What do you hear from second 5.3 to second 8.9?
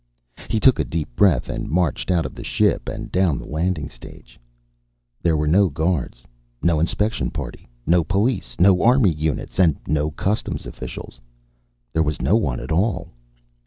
were no guards, no inspection party, no police, no